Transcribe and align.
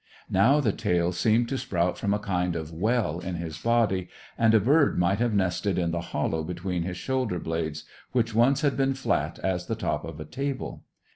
Now 0.31 0.59
the 0.59 0.71
tail 0.71 1.11
seemed 1.11 1.47
to 1.49 1.59
sprout 1.59 1.95
from 1.95 2.11
a 2.11 2.17
kind 2.17 2.55
of 2.55 2.73
well 2.73 3.19
in 3.19 3.35
his 3.35 3.59
body, 3.59 4.09
and 4.35 4.55
a 4.55 4.59
bird 4.59 4.97
might 4.97 5.19
have 5.19 5.35
nested 5.35 5.77
in 5.77 5.91
the 5.91 6.01
hollow 6.01 6.43
between 6.43 6.81
his 6.81 6.97
shoulder 6.97 7.37
blades, 7.37 7.83
which 8.11 8.33
once 8.33 8.61
had 8.61 8.75
been 8.75 8.95
flat 8.95 9.37
as 9.43 9.67
the 9.67 9.75
top 9.75 10.03
of 10.03 10.19
a 10.19 10.25
table. 10.25 10.83